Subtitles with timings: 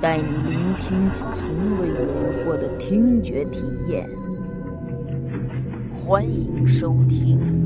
[0.00, 4.08] 带你聆听从未有过的听觉体验。
[6.04, 7.38] 欢迎收听《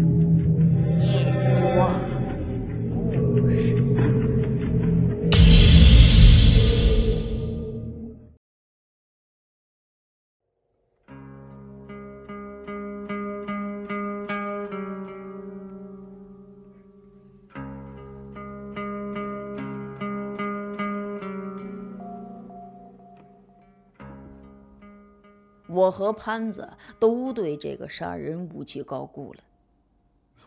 [25.70, 26.68] 我和潘子
[26.98, 29.40] 都对这个杀人武器高估了。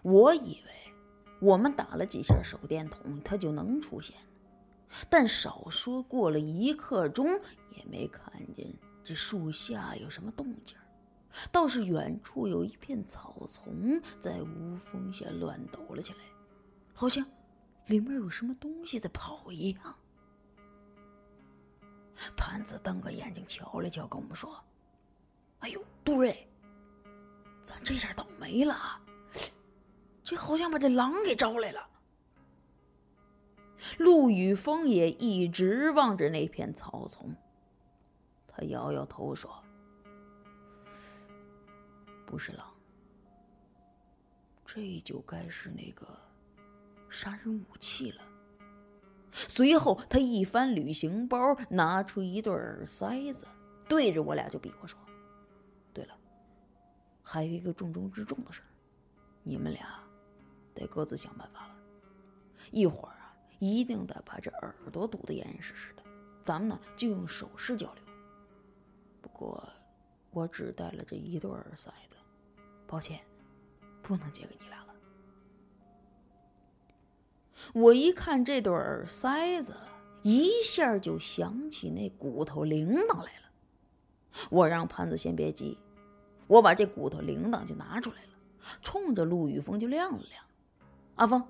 [0.01, 0.93] 我以为
[1.39, 4.15] 我们打了几下手电筒，它就能出现，
[5.09, 7.27] 但少说过了一刻钟，
[7.71, 8.67] 也没看见
[9.01, 10.77] 这树下有什么动静
[11.51, 16.19] 倒是远处有一片草丛在无风下乱抖了起来，
[16.93, 17.25] 好像
[17.87, 19.95] 里面有什么东西在跑一样。
[22.35, 24.61] 潘子瞪个眼睛瞧了瞧，跟我们说。
[25.63, 26.45] 哎呦，杜瑞，
[27.61, 28.99] 咱这下倒霉了，
[30.21, 31.89] 这好像把这狼给招来了。
[33.97, 37.33] 陆宇峰也一直望着那片草丛，
[38.45, 39.63] 他摇摇头说
[42.27, 42.67] ：“不是狼，
[44.65, 46.05] 这就该是那个
[47.09, 48.21] 杀人武器了。”
[49.47, 53.47] 随后，他一翻旅行包，拿出一对耳塞子，
[53.87, 54.99] 对着我俩就比划说。
[57.23, 58.67] 还有一个重中之重的事儿，
[59.41, 59.99] 你们俩
[60.75, 61.75] 得各自想办法了。
[62.71, 66.03] 一会儿啊，一定得把这耳朵堵得严严实实的。
[66.43, 68.03] 咱们呢就用手势交流。
[69.21, 69.67] 不过
[70.31, 72.17] 我只带了这一对耳塞子，
[72.85, 73.21] 抱歉，
[74.01, 74.93] 不能借给你俩了。
[77.73, 79.73] 我一看这对耳塞子，
[80.23, 83.51] 一下就想起那骨头铃铛来了。
[84.49, 85.77] 我让潘子先别急。
[86.53, 88.29] 我把这骨头铃铛就拿出来了，
[88.79, 90.45] 冲着陆宇峰就亮了亮。
[91.15, 91.43] 阿峰，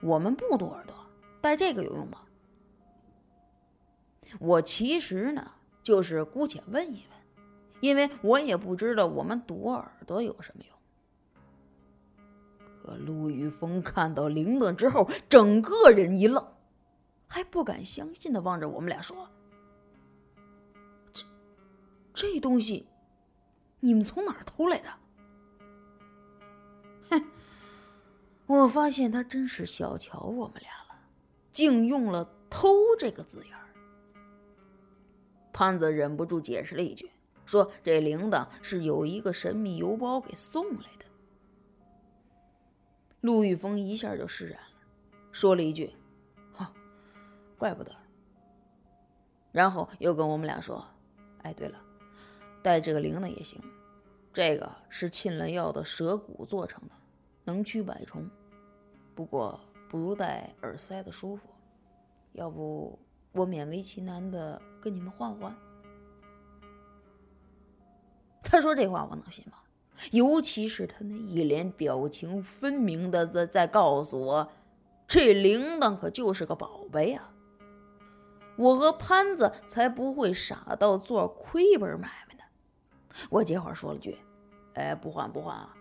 [0.00, 0.96] 我们不堵耳朵，
[1.42, 2.22] 戴这个有用吗？
[4.40, 5.52] 我其实呢，
[5.82, 7.42] 就是姑且问一问，
[7.80, 10.74] 因为我也不知道我们堵耳朵有什么用。
[12.82, 16.42] 可陆宇峰看到铃铛之后，整个人一愣，
[17.26, 19.28] 还不敢相信的望着我们俩说
[21.12, 21.26] ：“这，
[22.14, 22.86] 这东西。”
[23.80, 24.90] 你们从哪儿偷来的？
[27.10, 27.24] 哼！
[28.46, 31.00] 我发现他真是小瞧我们俩了，
[31.52, 32.68] 竟用了“偷”
[32.98, 33.68] 这个字眼儿。
[35.52, 37.10] 潘子忍不住解释了一句，
[37.46, 41.04] 说：“这铃铛是有一个神秘邮包给送来的。”
[43.20, 44.68] 陆玉峰一下就释然了，
[45.32, 45.92] 说了一句
[46.54, 46.72] ：“哈，
[47.56, 47.92] 怪不得。”
[49.50, 50.86] 然后又跟我们俩说
[51.42, 51.82] ：“哎，对了。”
[52.62, 53.60] 带这个铃铛也行，
[54.32, 56.94] 这个是沁了药的蛇骨做成的，
[57.44, 58.28] 能驱百虫。
[59.14, 59.58] 不过
[59.88, 61.48] 不如戴耳塞的舒服，
[62.32, 62.98] 要不
[63.32, 65.56] 我勉为其难的跟你们换换。
[68.42, 69.58] 他说这话我能信吗？
[70.12, 74.52] 尤其是他那一脸表情分明的在在告诉我，
[75.06, 77.32] 这铃铛可就是个宝贝啊！
[78.56, 82.37] 我和潘子才不会傻到做亏本买卖。
[83.30, 84.16] 我接话说了句
[84.74, 85.74] ：“哎，不换不换啊！”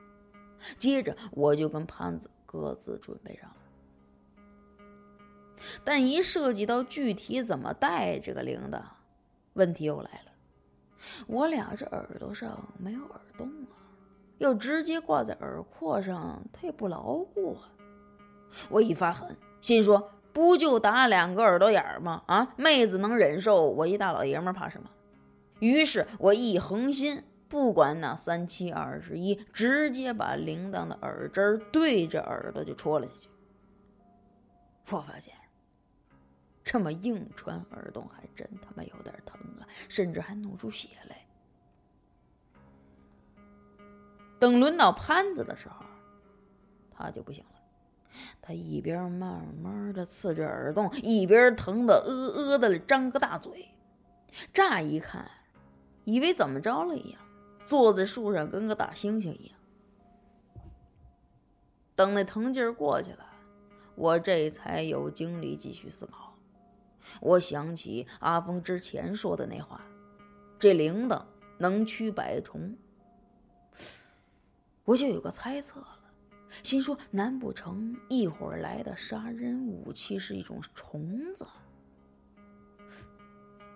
[0.77, 3.55] 接着我就跟潘子各自准备上了。
[5.83, 8.81] 但一涉及到具体怎么戴这个铃铛，
[9.53, 10.31] 问题又来了。
[11.27, 13.77] 我俩这耳朵上没有耳洞啊，
[14.39, 17.69] 要直接挂在耳廓上，它也不牢固啊。
[18.69, 22.23] 我一发狠，心说：“不就打两个耳朵眼儿吗？
[22.25, 24.89] 啊，妹子能忍受，我一大老爷们儿怕什么？”
[25.59, 33.29] 于是我一横心，不管那三七二十一，直接把铃铛的耳针对着耳朵就戳了下去。
[34.89, 35.33] 我发现，
[36.63, 41.25] 这么硬穿耳洞还真他妈有点疼啊，甚至还弄出血来。
[44.39, 45.83] 等轮到潘子的时候，
[46.91, 47.51] 他就不行了。
[48.41, 53.69] 他一边慢慢的刺着耳洞，一边疼得呃呃的张个大嘴。
[54.53, 55.29] 乍一看，
[56.07, 57.19] 以为怎么着了一样，
[57.65, 59.59] 坐在树上跟个大猩猩一样。
[61.93, 63.27] 等那疼劲儿过去了，
[63.93, 66.33] 我这才有精力继续思考。
[67.19, 69.81] 我想起阿峰之前说的那话
[70.57, 71.25] ：“这铃铛
[71.57, 72.77] 能驱百虫。”
[74.85, 75.99] 我就有个猜测了，
[76.63, 81.45] 心说：难不成一会儿来的杀人武器是一种虫子？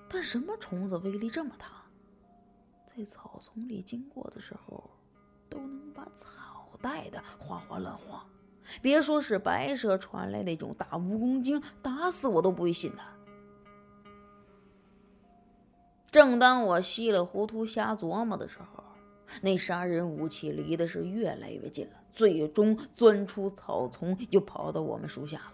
[0.07, 1.80] 但什么虫子威力这么大，
[2.95, 4.89] 在草丛里经过的时候，
[5.49, 8.21] 都能把草带的哗哗乱晃？
[8.81, 13.03] 别说是白蛇传来那种大蜈蚣精，打死我都不会信的。
[16.11, 18.83] 正当我稀里糊涂瞎琢磨的时候，
[19.41, 25.53] 那杀人武器离的是越来越近了，最终钻出草丛，就跑到我们树下了。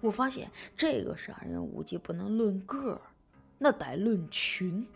[0.00, 3.00] 我发现这个杀人武器不能论个儿，
[3.58, 4.86] 那得论群，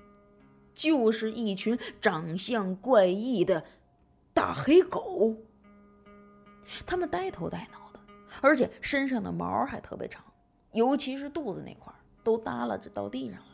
[0.75, 3.65] 就是一群长相怪异的
[4.33, 5.37] 大黑狗。
[6.85, 8.01] 它们呆头呆脑的，
[8.41, 10.25] 而且身上的毛还特别长，
[10.73, 11.93] 尤其是肚子那块
[12.23, 13.47] 都耷拉着到地上了。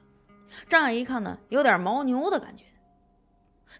[0.68, 2.64] 乍一看呢，有点牦牛的感觉。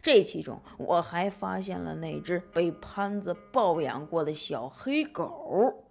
[0.01, 5.85] 这其中，我还发现了那只被潘子抱养过的小黑狗。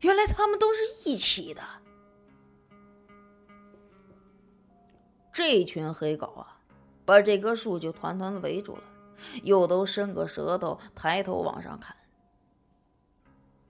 [0.00, 1.62] 原来他们都是一起的。
[5.32, 6.60] 这群黑狗啊，
[7.06, 8.82] 把这棵树就团团围住了，
[9.44, 11.96] 又都伸个舌头，抬头往上看。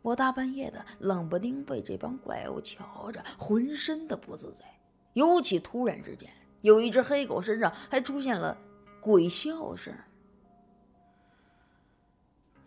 [0.02, 4.64] 我大半夜的，冷不丁被这帮怪物瞧着，浑身的不自在。
[5.12, 6.28] 尤其突然之间，
[6.62, 8.58] 有一只黑狗身上还出现了
[9.00, 9.94] 鬼笑声。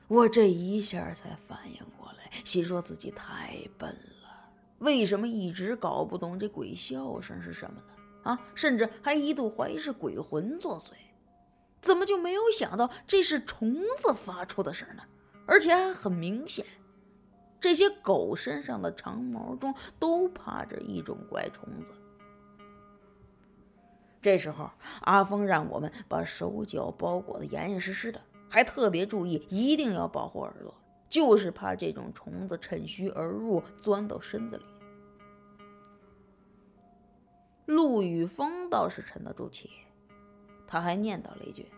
[0.08, 7.95] 我这一下才反应过来，心说自己太笨了，为什么一直搞不懂这鬼笑声是什么呢？
[8.26, 10.92] 啊，甚至还一度怀疑是鬼魂作祟，
[11.82, 15.04] 怎么就没有想到这是虫子发出的声呢？
[15.46, 16.66] 而且还很明显，
[17.60, 21.92] 这些狗身上的长毛中都趴着一种怪虫子。
[24.22, 24.72] 这时候，
[25.02, 28.20] 阿峰让我们把手脚包裹得严严实实的。
[28.50, 30.74] 还特别注意，一定要保护耳朵，
[31.08, 34.64] 就是怕这种虫子趁虚而入，钻到身子里。
[37.66, 39.70] 陆宇峰倒是沉得住气，
[40.68, 41.72] 他还念叨了一句：“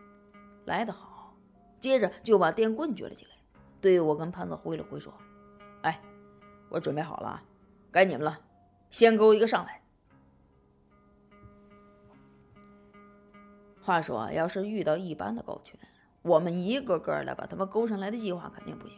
[0.65, 1.35] 来得好。”
[1.79, 3.31] 接着就把电棍举了起来，
[3.79, 5.13] 对我跟潘子挥了挥，说
[5.83, 6.01] ：“哎，
[6.69, 7.41] 我准备好了，
[7.91, 8.39] 该你们了，
[8.89, 9.81] 先勾一个上来。”
[13.79, 15.79] 话说，要是遇到一般的狗群，
[16.21, 18.97] 我们一个个的把他们勾上来的计划肯定不行。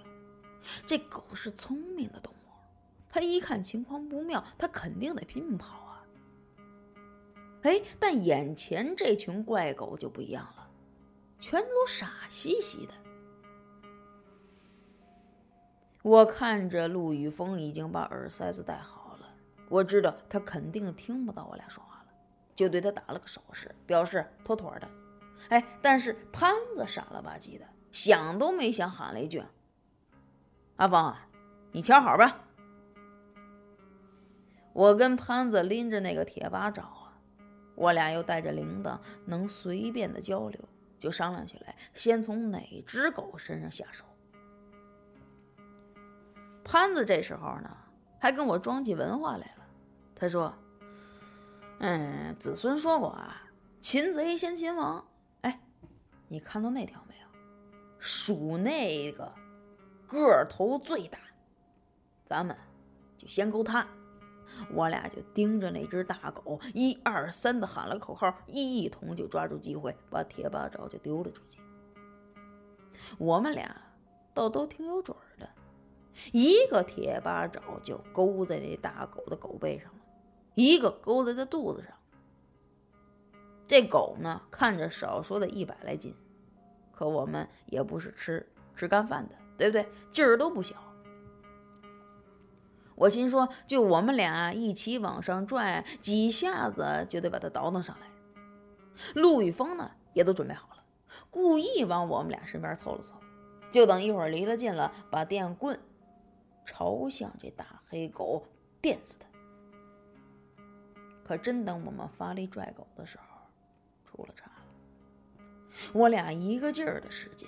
[0.86, 2.50] 这狗是聪明的动物，
[3.08, 5.89] 它一看情况不妙，它肯定得拼命跑啊。
[7.64, 10.70] 哎，但眼前这群怪狗就不一样了，
[11.40, 12.94] 全都傻兮兮的。
[16.02, 19.28] 我看着陆宇峰已经把耳塞子戴好了，
[19.68, 22.06] 我知道他肯定听不到我俩说话了，
[22.56, 24.90] 就对他打了个手势，表示妥妥的。
[25.50, 29.44] 哎，但是潘子傻了吧唧的，想都没想，喊了一句
[30.78, 31.14] ：“阿峰，
[31.74, 32.46] 你瞧好吧。”
[34.72, 36.90] 我跟潘子拎着那个铁巴掌，
[37.80, 40.60] 我俩又带着铃铛，能随便的交流，
[41.00, 44.04] 就商量起来，先从哪只狗身上下手。
[46.62, 47.78] 潘子这时候呢，
[48.20, 49.66] 还跟我装起文化来了，
[50.14, 50.54] 他说
[51.80, 53.44] ：“嗯，子孙说过啊，
[53.80, 55.08] 擒贼先擒王。”
[55.42, 55.60] 哎
[56.28, 57.28] 你看到那条没有？
[57.98, 59.34] 数那个
[60.06, 61.18] 个头最大，
[62.26, 62.54] 咱们
[63.18, 63.88] 就先勾它。
[64.72, 71.60] 我俩就盯着那只大狗，一二三的喊了口号，一同就抓住机会，把铁八爪就丢了出去。
[73.18, 73.76] 我们俩
[74.34, 75.50] 倒都挺有准儿的，
[76.32, 80.00] 一个铁八爪就勾在那大狗的狗背上了，
[80.56, 81.94] 一个勾在它肚子上。
[83.68, 86.16] 这狗呢，看着少说的一百来斤，
[86.92, 89.88] 可我们也不是吃吃干饭的，对不对？
[90.12, 90.76] 劲儿都不小。
[93.00, 98.08] 我心说，就我们俩一起往上拽，几下子就得把它倒腾上来。
[99.16, 100.84] 陆宇峰呢，也都准备好了，
[101.32, 103.16] 故意往我们俩身边凑了凑，
[103.72, 105.80] 就等一会儿离了近了，把电棍
[106.66, 108.46] 朝向这大黑狗
[108.82, 109.26] 电死它。
[111.24, 113.24] 可真等我们发力拽狗的时候，
[114.04, 115.42] 出了岔了，
[115.94, 117.48] 我俩一个劲儿的使劲，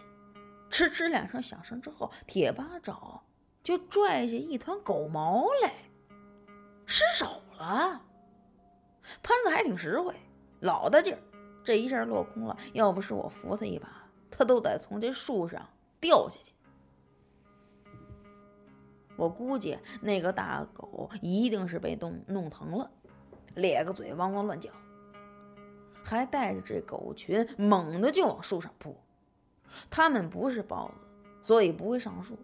[0.70, 3.21] 哧哧两声响声之后，铁八爪
[3.72, 5.72] 就拽下一团狗毛来，
[6.86, 8.01] 失手了。
[9.24, 10.13] 潘子还挺实惠，
[10.60, 11.20] 老大劲儿，
[11.63, 12.58] 这一下落空了。
[12.74, 13.88] 要不是我扶他一把，
[14.30, 15.66] 他都得从这树上
[16.01, 16.51] 掉下去。
[19.16, 22.92] 我估计那个大狗一定是被弄弄疼了，
[23.56, 24.70] 咧个嘴汪汪乱叫，
[26.04, 28.98] 还带着这狗群猛地就往树上扑。
[29.90, 31.08] 他们不是豹子，
[31.42, 32.38] 所以不会上树。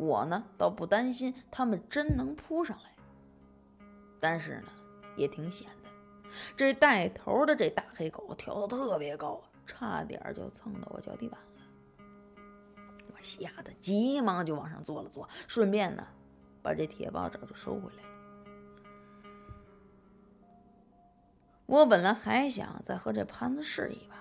[0.00, 2.90] 我呢，倒不担心他们真能扑上来，
[4.18, 4.68] 但是呢，
[5.14, 5.90] 也挺险的。
[6.56, 11.62] 这带头的这大黑狗跳得特别高，差点就蹭到我脚底板了，
[13.12, 13.20] 我。
[13.20, 16.06] 吓得急忙就往上坐了坐，顺便呢，
[16.62, 18.02] 把这铁八爪就收回来。
[21.66, 24.16] 我本来还想再和这潘子试一把，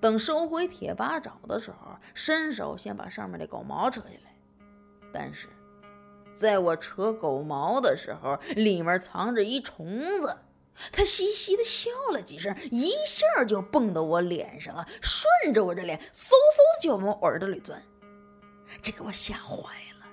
[0.00, 4.30] 等收回铁八爪的时候，伸手先把上面的狗毛扯下来。
[5.12, 5.48] 但是，
[6.34, 10.36] 在我扯狗毛的时候，里面藏着一虫子，
[10.92, 17.82] 它嘻嘻的笑了几声，一下就蹦到我脸上了，顺着我这脸嗖嗖就往我耳朵里钻。
[18.80, 20.06] 这给我吓坏了，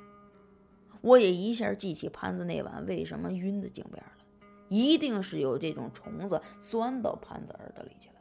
[1.01, 4.11] 我也一下记起潘子那晚为什么晕在井边了，
[4.67, 8.15] 一定是有这种虫子钻到潘子耳朵里去了。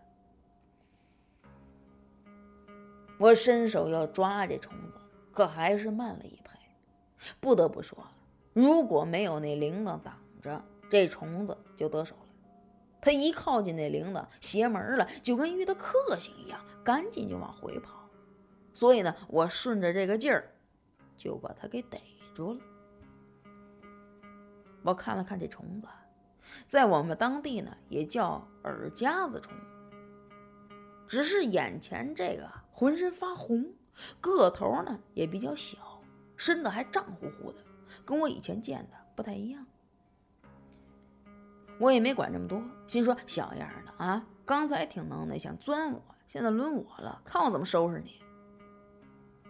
[3.19, 5.01] 我伸手要抓这虫子，
[5.33, 6.46] 可还是慢了一步。
[7.41, 7.99] 不得不说，
[8.53, 12.23] 如果没有那铃铛挡着，这虫子就得手了。
[13.01, 18.09] 他一靠近那铃铛，邪门了，就跟遇到克星一样，赶紧就往回跑。
[18.73, 20.53] 所以呢，我顺着这个劲儿，
[21.17, 22.01] 就把它给逮
[22.35, 22.61] 住了。
[24.83, 25.87] 我看了看这虫子，
[26.67, 29.53] 在我们当地呢也叫耳夹子虫，
[31.09, 33.73] 只是眼前这个浑身发红，
[34.21, 35.96] 个头呢也比较小，
[36.37, 37.59] 身子还胀乎乎的，
[38.05, 39.67] 跟我以前见的不太一样。
[41.79, 48.21] 我也没管这么多，心说小样的啊，刚才挺能耐，想钻我，现在轮我了，看我怎么收拾你。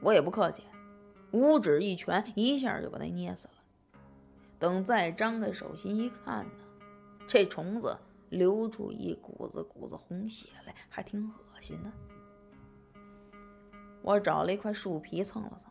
[0.01, 0.63] 我也不客气，
[1.31, 3.55] 五指一拳，一下就把他捏死了。
[4.59, 6.65] 等再张开手心一看呢，
[7.27, 7.97] 这虫子
[8.31, 11.93] 流出一股子股子红血来，还挺恶心的。
[14.03, 15.66] 我找了一块树皮蹭了蹭。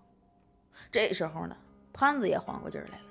[0.92, 1.56] 这时候呢，
[1.94, 3.04] 潘子也缓过劲儿来了。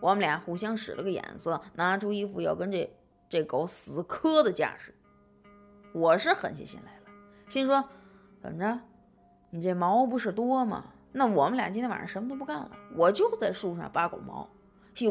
[0.00, 2.90] 我们俩互相使了个眼色，拿出一副要跟这
[3.28, 4.94] 这狗死磕的架势。
[5.92, 7.12] 我是狠下心来了，
[7.48, 7.84] 心说
[8.40, 8.80] 怎么着？
[9.50, 10.84] 你这毛不是多吗？
[11.12, 14.48] 那我们俩今天晚上什么都不干了，我就在树上扒狗毛。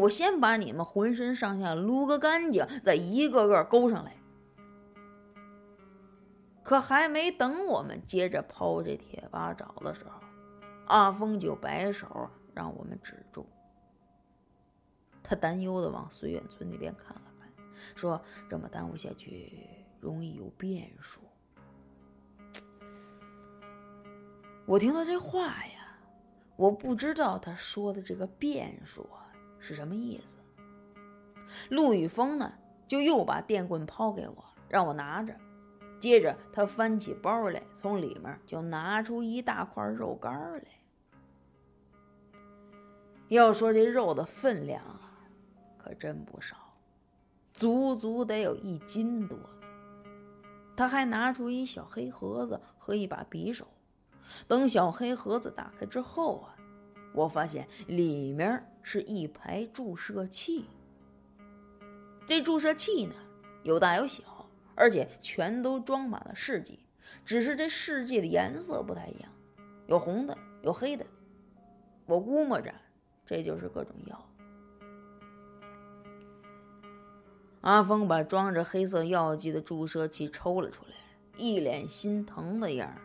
[0.01, 4.15] 我先把你们浑身上下撸个干净，再一个个勾上来。
[6.63, 10.21] 可还没等我们接着抛这铁八爪的时候，
[10.89, 13.47] 阿峰就摆手让我们止住。
[15.23, 17.49] 他担忧的往绥远村那边看了看，
[17.95, 21.21] 说：“这么耽误下去，容易有变数。”
[24.65, 25.97] 我听到这话呀，
[26.55, 29.29] 我不知道他说的这个变数啊
[29.59, 30.37] 是什么意思。
[31.69, 32.51] 陆宇峰呢，
[32.87, 35.35] 就又把电棍抛给我，让我拿着。
[35.99, 40.63] 接着他翻起包来，从里面就拿出一大块肉干来。
[43.29, 45.11] 要说这肉的分量啊，
[45.77, 46.57] 可真不少，
[47.53, 49.37] 足足得有一斤多。
[50.75, 53.67] 他还拿出一小黑盒子和一把匕首。
[54.47, 56.55] 等小黑盒子打开之后啊，
[57.13, 60.65] 我发现里面是一排注射器。
[62.25, 63.13] 这注射器呢，
[63.61, 66.79] 有大有小，而且全都装满了试剂，
[67.23, 69.31] 只是这试剂的颜色不太一样，
[69.85, 71.05] 有红的，有黑的。
[72.05, 72.73] 我估摸着
[73.29, 74.25] 这就是各种药。
[77.61, 80.93] 阿峰把装着黑色药剂的注射器抽了出来，
[81.37, 82.99] 一脸心疼的样儿。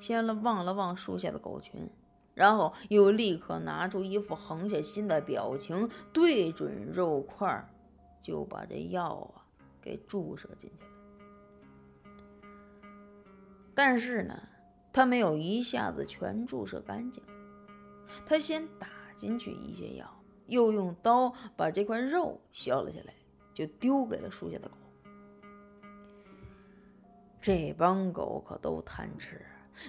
[0.00, 1.90] 先了望了望树下的狗群，
[2.32, 7.68] 然后又立刻拿出一副横下心的表情，对准肉块，
[8.22, 9.44] 就把这药啊
[9.82, 10.90] 给注射进去了。
[13.74, 14.40] 但是呢，
[14.90, 17.22] 他没有一下子全注射干净，
[18.24, 20.06] 他先打进去一些药，
[20.46, 23.14] 又用刀把这块肉削了下来，
[23.52, 24.76] 就丢给了树下的狗。
[27.40, 29.40] 这帮狗可都贪吃。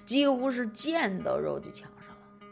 [0.06, 2.48] 几乎是见到肉就抢上了。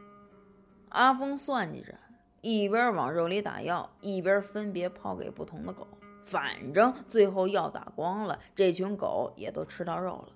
[0.88, 1.94] 阿峰算计着，
[2.39, 5.86] 一边往肉里打药，一边分别抛给不同的狗。
[6.24, 10.29] 反正最后药打光了，这群狗也都吃到肉了，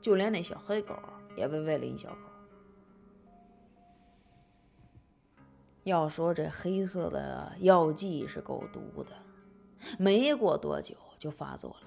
[0.00, 0.94] 就连那小黑狗
[1.36, 2.16] 也被喂了一小口。
[5.84, 9.12] 要说这黑色的药剂是够毒的，
[9.98, 11.86] 没过多久就发作了，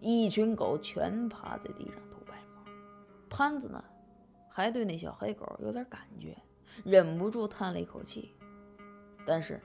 [0.00, 2.72] 一群狗全趴在地上吐白沫。
[3.28, 3.82] 潘子呢，
[4.48, 6.36] 还对那小黑狗有点感觉，
[6.84, 8.32] 忍不住叹了一口气。
[9.26, 9.60] 但是，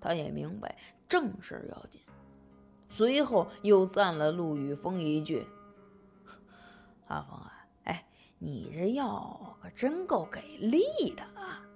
[0.00, 2.00] 他也明白正事要紧，
[2.88, 5.46] 随后又赞了陆宇峰一句
[7.06, 8.06] ：“阿峰啊，哎，
[8.38, 11.66] 你这药可真够给力的啊！”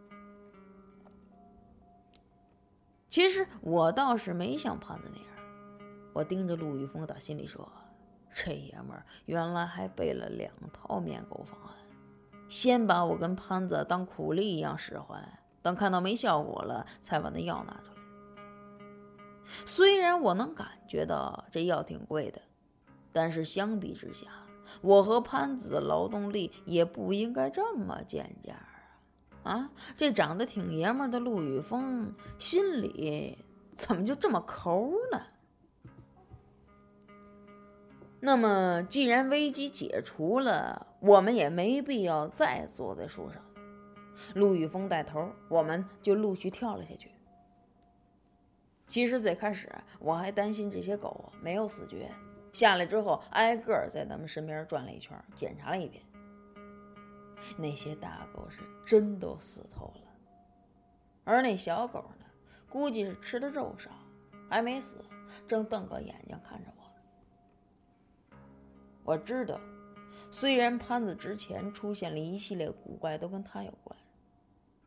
[3.14, 5.28] 其实我倒是没像潘子那样，
[6.12, 7.70] 我盯着陆玉峰打心里说
[8.34, 11.72] ：“这爷们儿原来还备了两套面狗方案，
[12.48, 15.22] 先把我跟潘子当苦力一样使唤。”
[15.62, 18.00] 等看到没效果了，才把那药拿出来。
[19.64, 22.42] 虽然我能感觉到这药挺贵的，
[23.12, 24.26] 但是相比之下，
[24.80, 28.56] 我和潘子的劳动力也不应该这么贱价
[29.44, 29.70] 啊！
[29.96, 33.38] 这长得挺爷们的陆宇峰心里
[33.76, 35.20] 怎么就这么抠呢？
[38.20, 43.42] 那么，既然危机解除了，我们也没必要再坐在树上。
[44.34, 47.10] 陆宇峰带头，我们就陆续跳了下去。
[48.88, 52.10] 其实最开始我还担心这些狗没有死绝，
[52.52, 56.02] 下来之后挨个在咱们身边转了一圈，检查了一遍。
[57.56, 60.10] 那些大狗是真都死透了，
[61.24, 62.26] 而那小狗呢，
[62.68, 63.90] 估计是吃的肉少，
[64.48, 65.04] 还没死，
[65.46, 66.84] 正瞪个眼睛看着我。
[69.04, 69.60] 我知道，
[70.30, 73.96] 虽然潘子之前出现了一系列古怪，都跟他有关。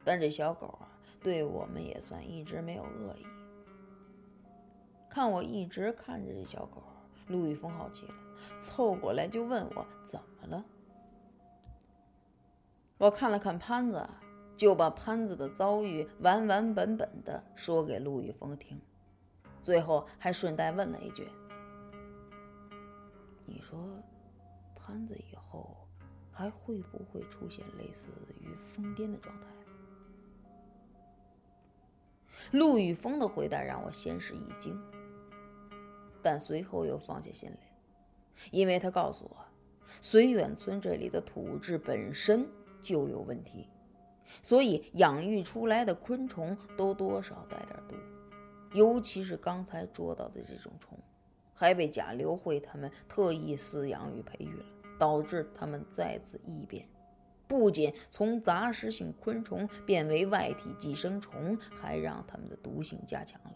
[0.03, 0.89] 但这小狗啊，
[1.21, 3.25] 对我们也算一直没有恶意。
[5.09, 6.83] 看我一直看着这小狗，
[7.27, 8.13] 陆玉峰好奇了，
[8.59, 10.65] 凑过来就问我怎么了。
[12.97, 14.09] 我看了看潘子，
[14.55, 18.81] 就把潘子的遭遇完完本本的说给陆玉峰听，
[19.61, 21.27] 最后还顺带问了一句
[23.45, 23.77] ：“你说，
[24.75, 25.77] 潘子以后
[26.31, 28.09] 还会不会出现类似
[28.41, 29.47] 于疯癫的状态？”
[32.51, 34.75] 陆宇峰的回答让我先是一惊，
[36.23, 37.57] 但随后又放下心来，
[38.49, 39.37] 因为他告诉我，
[40.01, 42.49] 绥远村这里的土质本身
[42.81, 43.69] 就有问题，
[44.41, 47.95] 所以养育出来的昆虫都多少带点毒，
[48.73, 50.97] 尤其是刚才捉到的这种虫，
[51.53, 54.65] 还被贾刘慧他们特意饲养与培育了，
[54.97, 56.87] 导致他们再次异变。
[57.47, 63.53] 不仅从杂食性昆虫变为外体寄生虫，还让它们的毒性加强了。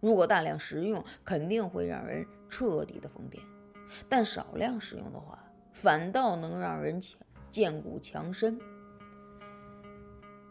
[0.00, 3.38] 如果大量食用，肯定会让人彻底的疯癫；
[4.08, 5.38] 但少量使用的话，
[5.72, 8.58] 反倒能让人强健骨强身。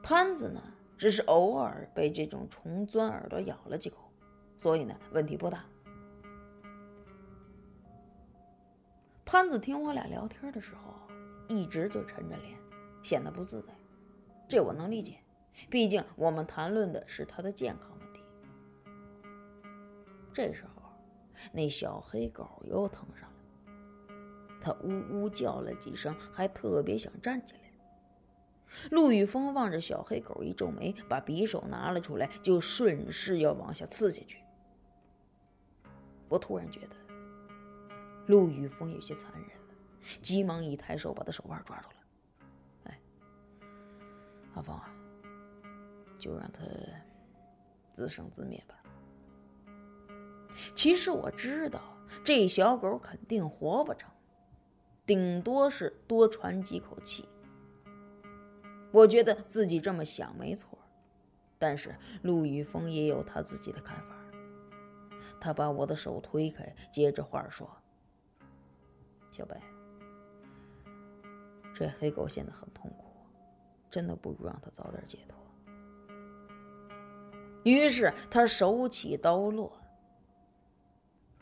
[0.01, 0.62] 潘子呢，
[0.97, 4.12] 只是偶尔被这种虫钻耳朵咬了几口，
[4.57, 5.65] 所以呢，问题不大。
[9.25, 10.93] 潘子听我俩聊天的时候，
[11.47, 12.57] 一直就沉着脸。
[13.03, 13.73] 显得不自在，
[14.49, 15.19] 这我能理解，
[15.69, 18.21] 毕竟我们谈论的是他的健康问题。
[20.33, 20.91] 这时候，
[21.53, 23.26] 那小黑狗又腾上，
[24.67, 27.62] 它呜呜叫了几声，还特别想站起来。
[28.91, 34.39] 陆宇峰望着小黑狗，一皱眉，把匕首拿了出来，就顺势要往下刺下去。
[36.27, 36.95] 我突然觉得，
[38.25, 39.73] 陆宇峰有些残忍了，
[40.21, 41.95] 急忙一抬手，把他手腕抓住了。
[42.84, 42.99] 哎
[44.56, 44.93] 阿峰啊，
[46.19, 46.62] 就让他
[47.93, 48.75] 自生自灭吧。
[50.75, 51.80] 其实我知道
[52.21, 54.12] 这小狗肯定活不成，
[55.07, 57.27] 顶多是多喘几口气。
[58.91, 60.77] 我觉得自己这么想没错，
[61.57, 64.15] 但是陆宇峰也有他自己的看法。
[65.39, 67.69] 他把我的手推开，接着话说
[69.31, 69.61] ：“小白，
[71.73, 73.05] 这黑狗现在很痛苦。”
[73.89, 75.37] 真的不如让他早点解脱。
[77.63, 79.71] 于是他手起刀落，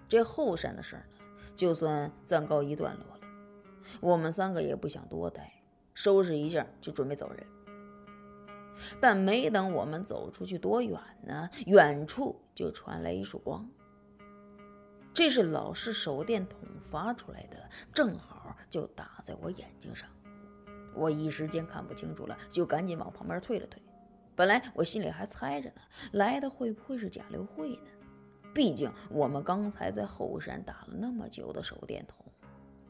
[0.08, 1.04] 这后山的事呢，
[1.56, 3.15] 就算暂告一段落。
[4.02, 5.52] 我们三个也不想多待，
[5.94, 7.46] 收拾一下就准备走人。
[9.00, 13.68] 但没等我们走出去多远呢，远处就传来一束光。
[15.14, 20.10] 这是老式手电筒发出来的，正好就打在我眼睛上。
[20.94, 23.82] 我一时间看不清楚了，就赶紧往旁边退了退。
[24.36, 27.90] 本来我心里还猜着呢，来的会不会是贾刘慧呢？
[28.54, 32.26] 毕竟我们刚才在后山打了那么久的手电筒，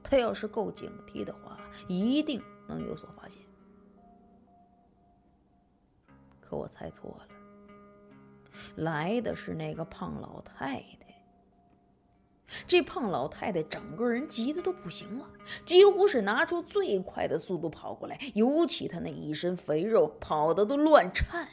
[0.07, 3.41] 他要是够警惕的话，一定能有所发现。
[6.39, 7.27] 可我猜错了，
[8.75, 11.05] 来的是那个胖老太太。
[12.67, 15.27] 这胖老太太整个人急得都不行了，
[15.65, 21.49] 几乎是拿出最快的速度跑过来，尤其她那一身肥肉跑得都乱颤。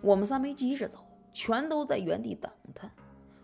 [0.00, 2.88] 我们仨没急着走，全都在原地等她。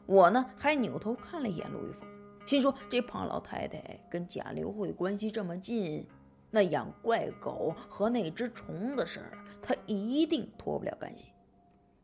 [0.06, 2.08] 我呢，还扭头看了一眼陆玉峰，
[2.46, 6.06] 心说这胖老太太跟贾刘慧关系这么近，
[6.50, 11.24] 那养怪狗和那只虫的事儿，她一定脱不了干系。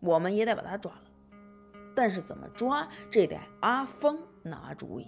[0.01, 1.03] 我们也得把她抓了。
[1.95, 5.07] 但是怎么抓，这得阿峰拿主意。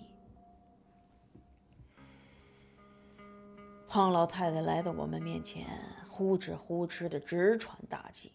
[3.88, 5.66] 胖老太太来到我们面前，
[6.07, 8.33] 呼哧呼哧的直喘大气。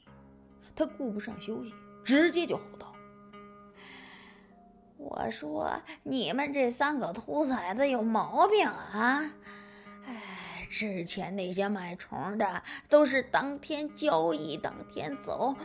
[0.75, 2.93] 她顾不上休息，直接就吼道
[4.99, 9.31] ：“我说你们这三个兔崽子有毛病啊！
[10.05, 15.55] 哎，之前那些买虫的都是当天交易当天走。”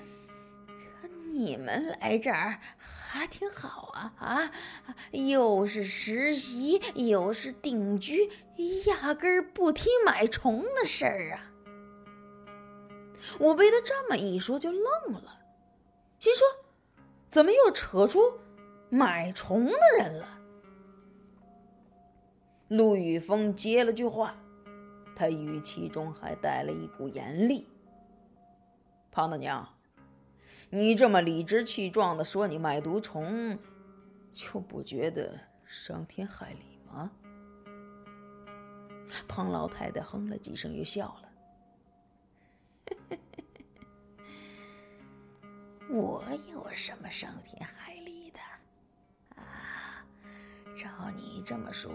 [1.03, 4.53] 可你们来这儿还挺好啊啊！
[5.11, 8.31] 又是实习，又是定居，
[8.87, 11.51] 压根儿不提买虫的事儿啊！
[13.40, 15.40] 我被他这么一说就愣了，
[16.20, 16.47] 心说
[17.29, 18.38] 怎么又扯出
[18.95, 20.29] 买虫的人了？
[22.69, 24.37] 陆宇峰接了句话，
[25.17, 27.67] 他语气中还带了一股严厉
[29.11, 29.69] ：“胖大娘。”
[30.71, 33.59] 你这么理直气壮的说你卖毒虫，
[34.33, 37.11] 就不觉得伤天害理吗？
[39.27, 43.19] 胖老太太哼了几声，又笑了。
[45.91, 47.84] 我有什么伤天害？
[50.75, 51.93] 照你这么说，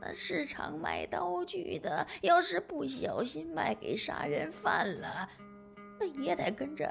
[0.00, 5.28] 那市场卖刀具的，要是不小心卖给杀人犯了，
[5.98, 6.88] 那也得跟着。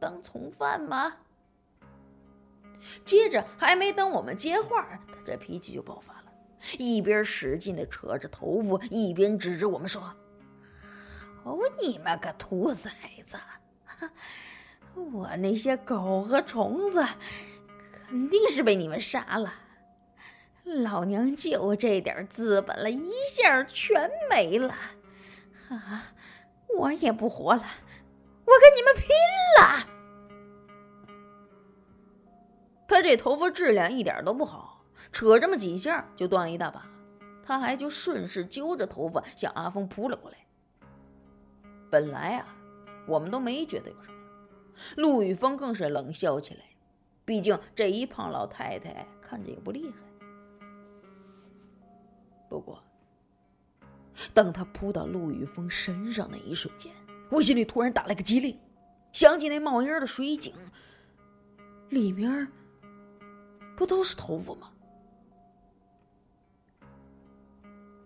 [0.00, 1.16] 当从犯吗？
[3.04, 6.32] 接着还没等我们接话，他这脾气就爆发了，
[6.78, 10.02] 一边使劲的扯着头发，一边指着我们说
[11.42, 12.90] ：“好你们个兔崽
[13.24, 13.38] 子！
[14.94, 17.04] 我那些狗和虫子
[18.06, 19.52] 肯定是被你们杀了，
[20.64, 24.74] 老娘就这点资本了，一下全没了
[25.68, 26.14] 啊！
[26.78, 27.62] 我也不活了，
[28.44, 29.06] 我跟你们拼
[29.60, 29.86] 了！”
[32.88, 36.86] 他这头发质量一点都不好，扯这么几下就断了一大把。
[37.46, 40.38] 他还就顺势揪着头发向阿峰扑了过来。
[41.90, 42.56] 本来啊，
[43.06, 44.16] 我们都没觉得有什么，
[44.96, 46.60] 陆宇峰更是冷笑起来。
[47.24, 49.96] 毕竟这一胖老太太看着也不厉害。
[52.48, 52.82] 不过，
[54.32, 56.92] 当他扑到陆宇峰身上那一瞬间，
[57.30, 58.58] 我心里突然打了个激灵，
[59.12, 60.54] 想起那冒烟的水井
[61.88, 62.48] 里面。
[63.76, 64.70] 不都是头发吗？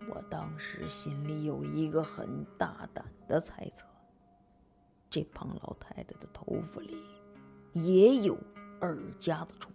[0.07, 3.85] 我当时心里有一个很大胆的猜测：
[5.11, 6.97] 这胖老太太的头发里
[7.73, 8.35] 也有
[8.81, 9.71] 耳夹子虫。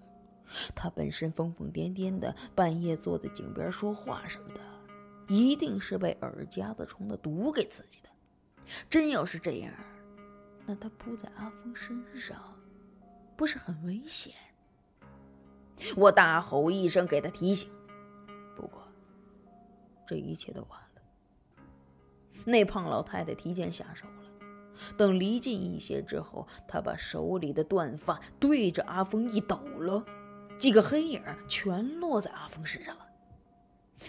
[0.74, 4.60] 她本身疯疯癫癫的，半夜坐在井边说话什么的，
[5.28, 8.08] 一定是被耳夹子虫的毒给刺激的。
[8.88, 9.72] 真要是这样，
[10.66, 12.36] 那她扑在阿峰身上，
[13.36, 14.32] 不是很危险？
[15.96, 17.68] 我大吼一声，给他提醒。
[18.56, 18.80] 不过，
[20.06, 21.02] 这一切都晚了。
[22.44, 24.12] 那胖老太太提前下手了。
[24.96, 30.04] 等离近一些之后，她把手里的断发对着阿峰一抖了，
[30.64, 33.06] 几个黑影全落在阿峰身上了。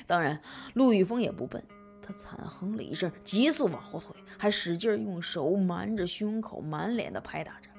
[0.07, 0.41] 当然，
[0.73, 1.61] 陆玉峰也不笨，
[2.01, 7.69] 他惨哼了一声，急速往后退，还使劲用手瞒着胸口，满脸的拍打着。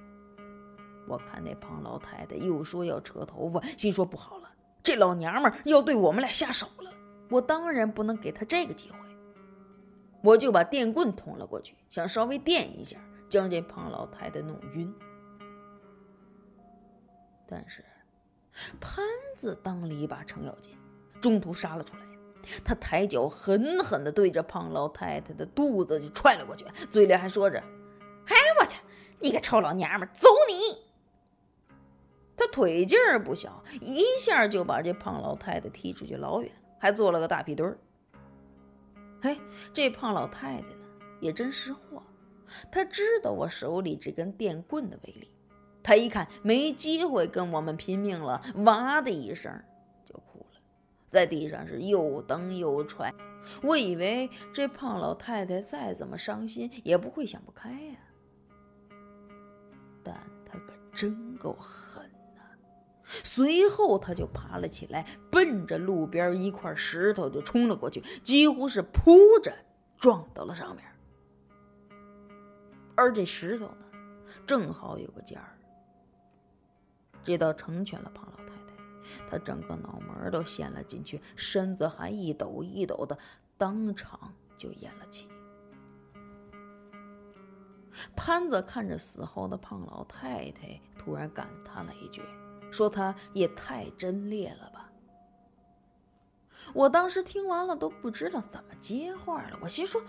[1.09, 4.51] 我看那胖老太太又说要扯头发，心说不好了，
[4.83, 6.93] 这老娘们要对我们俩下手了。
[7.31, 8.99] 我当然不能给她这个机会，
[10.21, 12.99] 我就把电棍捅了过去，想稍微电一下，
[13.31, 14.95] 将这胖老太太弄晕。
[17.49, 17.83] 但是
[18.81, 20.75] 潘子当了一把程咬金，
[21.21, 22.03] 中途杀了出来。
[22.65, 27.59] 他抬脚狠狠地对着胖老太太的肚子就踹了过去，嘴里还说着
[28.29, 28.79] ：“哎，我去，
[29.19, 30.85] 你个臭老娘们，走你！”
[32.39, 37.79] 他腿劲儿不小，一下就把这胖老太太踢出去老远，还做了个大屁墩儿。
[39.21, 39.41] 嘿，
[39.73, 40.87] 这胖老太太呢，
[41.21, 42.03] 也真识货，
[42.71, 45.33] 她知道我手里这根电棍的威力。
[45.87, 49.53] 他一看没机会跟我们拼命了，哇的一声
[50.05, 50.61] 就哭了，
[51.09, 53.15] 在地上是又蹬又踹。
[53.63, 57.97] 我以为这胖老太太再怎么伤心，也不会想不开呀，
[60.03, 60.13] 但
[60.45, 62.03] 她可真够狠
[62.35, 62.43] 呐。
[63.23, 69.55] 随后他就爬了起来，奔着路边一块石头就冲了过去，几乎是扑着
[69.97, 70.85] 撞到了上面。
[72.97, 73.87] 而这石头呢，
[74.45, 75.56] 正好有个尖儿。
[77.27, 83.19] 这倒成全了胖老太太，她整个脑门都陷了进去，身子还一抖一抖的，
[83.59, 85.29] 当场就咽了气。
[88.15, 92.23] 潘子看着死后的胖老太太，突然感叹了一句，
[92.71, 94.89] 说：“她也太真烈了吧！”
[96.73, 99.59] 我当时听完了都不知道怎么接话了。
[99.61, 100.01] 我心说：“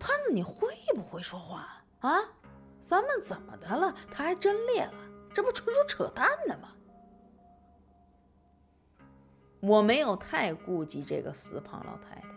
[0.00, 2.16] 潘子，你会不会说话啊？
[2.80, 3.94] 咱们怎么的了？
[4.10, 4.94] 他还真烈了？
[5.36, 6.70] 这不纯属扯淡呢吗？”
[9.60, 12.28] 我没有太顾及这个死胖老太太，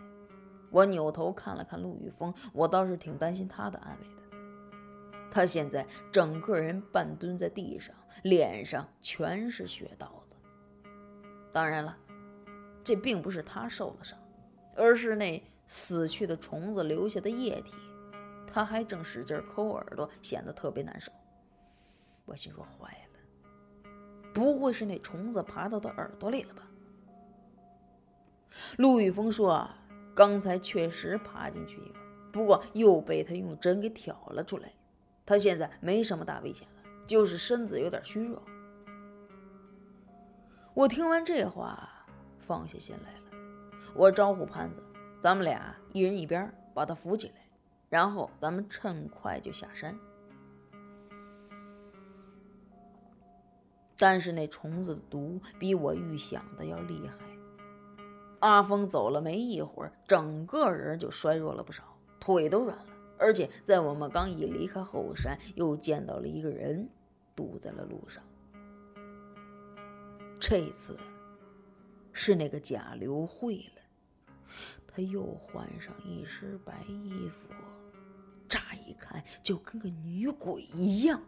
[0.70, 4.10] 我扭头看了看陆玉峰，我倒是挺担心他的安危的。
[5.30, 10.36] 他现在整个人半蹲在地上，脸上全是血道子。
[11.54, 11.96] 当然了，
[12.84, 14.18] 这并不是他受了伤，
[14.76, 17.72] 而是那死去的虫子留下的液体。
[18.46, 21.10] 他还正使劲抠耳朵，显得特别难受。
[22.30, 23.90] 我心说：坏了，
[24.32, 26.62] 不会是那虫子爬到他耳朵里了吧？
[28.76, 29.68] 陆宇峰说
[30.14, 31.98] ：“刚才确实爬进去一个，
[32.32, 34.72] 不过又被他用针给挑了出来。”
[35.26, 38.40] 他现在没什么大危险了，就是身子有点虚弱。
[40.72, 42.06] 我听完这话，
[42.38, 43.38] 放下心来了。
[43.92, 44.80] 我招呼潘子，
[45.20, 47.34] 咱们俩一人一边把他扶起来，
[47.88, 49.98] 然后咱们趁快就下山。
[54.00, 57.18] 但是那虫子的毒比我预想的要厉害。
[58.38, 61.82] 阿峰走了没一会儿，整个人就衰弱了不少，
[62.18, 62.86] 腿都软了。
[63.18, 66.88] 而且在我们刚一离开后山，又见到了一个人，
[67.36, 68.24] 堵在了路上。
[70.40, 70.98] 这次
[72.14, 73.82] 是那个贾刘慧了，
[74.86, 77.52] 他又换上一身白衣服，
[78.48, 81.20] 乍一看就跟个女鬼一样。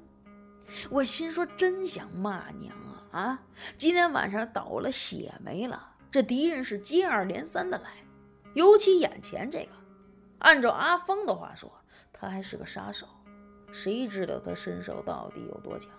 [0.91, 3.21] 我心说，真想骂娘啊！
[3.21, 3.43] 啊，
[3.77, 7.91] 今天晚上倒了血霉了，这敌人是接二连三的来，
[8.55, 9.73] 尤其眼前这个，
[10.39, 11.71] 按照阿峰的话说。
[12.15, 13.09] 他还是个杀手，
[13.73, 15.91] 谁知道他身手到底有多强？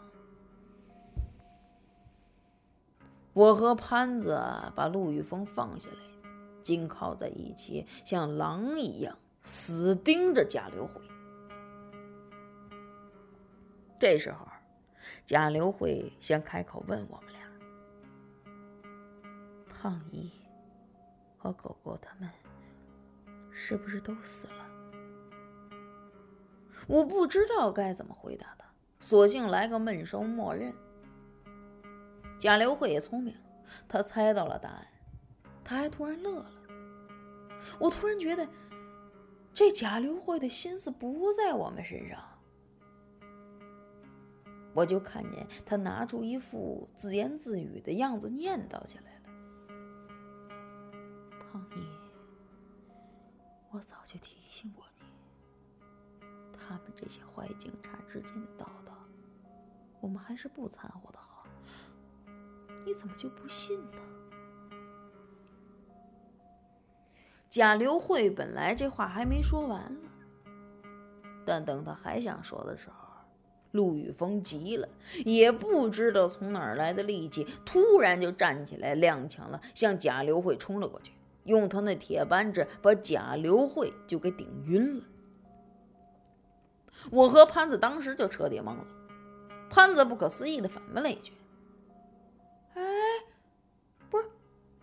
[3.33, 4.41] 我和潘子
[4.73, 5.97] 把陆玉峰放下来，
[6.61, 11.01] 紧靠在一起，像狼一样死盯着贾刘辉。
[13.99, 14.47] 这时候，
[15.25, 17.41] 贾刘慧先开口问我们俩
[19.73, 20.29] ：“胖姨
[21.37, 22.29] 和狗狗他们
[23.51, 24.65] 是不是都死了？”
[26.87, 28.65] 我不知道该怎么回答他，
[28.99, 30.75] 索性来个闷声默认。
[32.37, 33.33] 贾刘慧也聪明，
[33.87, 34.85] 他猜到了答案，
[35.63, 36.51] 他还突然乐了。
[37.79, 38.45] 我突然觉得，
[39.53, 42.21] 这贾刘慧的心思不在我们身上。
[44.73, 49.21] 我就看见他拿出一副自言自语的样子，念叨起来了
[51.51, 51.87] ：“胖姨，
[53.69, 55.05] 我早就提醒过你。”
[56.57, 58.93] 他们这些坏警察之间的叨叨，
[60.01, 61.45] 我们还是不掺和的好。
[62.85, 63.97] 你怎么就不信呢？
[67.47, 70.09] 贾刘慧本来这话还没说完呢，
[71.45, 73.02] 但等他还想说的时候，
[73.73, 74.87] 陆宇峰急了，
[75.25, 81.11] 也不知道从哪儿来的力气，突然就站起来踉跄了，向贾刘慧冲了过去，
[81.45, 85.03] 用他那铁扳指把贾刘慧就给顶晕了。
[87.09, 88.85] 我和潘子当时就彻底懵了，
[89.71, 91.33] 潘子不可思议的反问了一句
[92.75, 92.83] ：“哎，
[94.11, 94.25] 不是，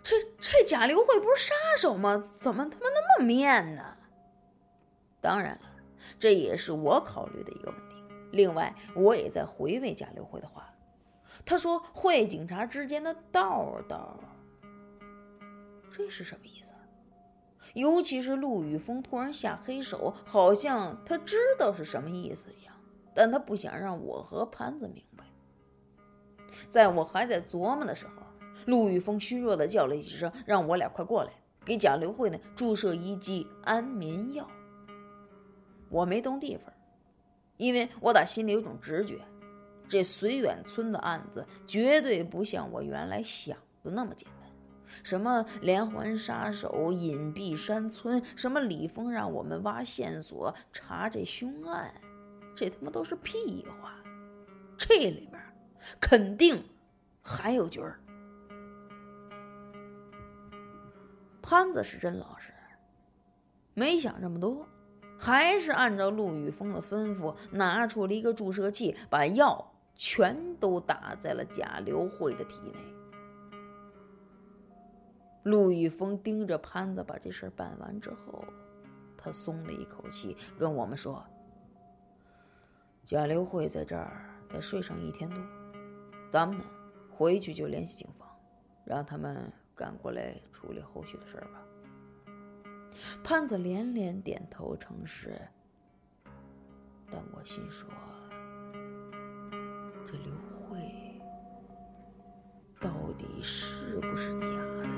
[0.03, 2.19] 这这贾刘慧不是杀手吗？
[2.41, 3.97] 怎么他妈那么面呢？”
[5.23, 5.71] 当然了，
[6.19, 7.90] 这也是我考虑的一个问题。
[8.31, 10.73] 另外，我也在回味贾刘慧的话，
[11.45, 14.19] 他说坏警察之间的道道，
[15.91, 16.75] 这是什么意思？
[17.75, 22.75] 尤其是陆宇峰突然下黑手，好像他知道是什么意思一样，
[23.15, 25.25] 但他不想让我和潘子明白。
[26.69, 28.13] 在我还在琢磨的时候，
[28.67, 31.33] 陆宇峰虚弱的叫了几声，让我俩快过来，
[31.65, 34.49] 给贾刘慧呢注射一剂安眠药。
[35.89, 36.73] 我没动地方，
[37.61, 39.21] 因为我打心里有种直觉，
[39.87, 44.51] 这绥远村的案子绝对不像我原来想的那么简单。
[45.05, 51.93] 什么连环杀手、隐蔽山村，什么李峰让我们挖线索查这凶案，
[52.55, 53.95] 这他妈都是屁话。
[54.79, 55.39] 这里面
[56.01, 56.65] 肯定
[57.23, 58.01] 还有局儿。
[61.43, 62.55] 潘子是真老实，
[63.75, 64.67] 没想这么多，
[65.21, 72.81] 还是按照陆宇峰的吩咐，拿出了一个注射器，把药全都打在了贾刘慧的体内。
[75.43, 78.43] 陆宇峰盯着潘子把这事儿办完之后，
[79.17, 81.23] 他松了一口气，跟我们说
[83.05, 85.39] ：“贾刘慧在这儿得睡上一天多，
[86.31, 86.65] 咱们呢
[87.11, 88.27] 回去就联系警方，
[88.85, 91.63] 让他们赶过来处理后续的事儿吧。”
[93.23, 95.41] 潘子连连点头称是，
[97.11, 97.89] 但我心说：
[100.07, 100.33] 这刘
[100.69, 100.79] 慧
[102.81, 104.95] 到底是不是假的呢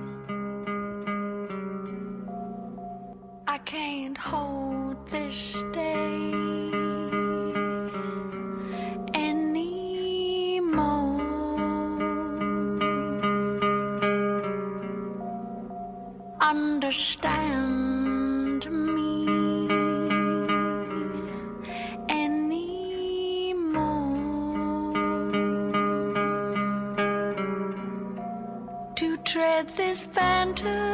[3.46, 5.91] ？I can't hold this day
[30.04, 30.91] expanded.